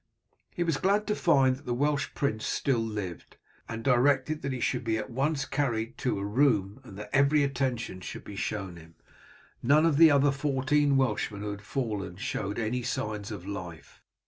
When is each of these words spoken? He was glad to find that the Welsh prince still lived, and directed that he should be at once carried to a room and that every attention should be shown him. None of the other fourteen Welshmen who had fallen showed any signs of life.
He 0.49 0.63
was 0.63 0.77
glad 0.77 1.05
to 1.05 1.15
find 1.15 1.55
that 1.55 1.67
the 1.67 1.75
Welsh 1.75 2.07
prince 2.15 2.43
still 2.43 2.79
lived, 2.79 3.37
and 3.69 3.83
directed 3.83 4.41
that 4.41 4.51
he 4.51 4.59
should 4.59 4.83
be 4.83 4.97
at 4.97 5.11
once 5.11 5.45
carried 5.45 5.95
to 5.99 6.17
a 6.17 6.25
room 6.25 6.79
and 6.83 6.97
that 6.97 7.11
every 7.13 7.43
attention 7.43 8.01
should 8.01 8.23
be 8.23 8.35
shown 8.35 8.77
him. 8.77 8.95
None 9.61 9.85
of 9.85 9.97
the 9.97 10.09
other 10.09 10.31
fourteen 10.31 10.97
Welshmen 10.97 11.41
who 11.43 11.51
had 11.51 11.61
fallen 11.61 12.15
showed 12.15 12.57
any 12.57 12.81
signs 12.81 13.29
of 13.29 13.45
life. 13.45 14.01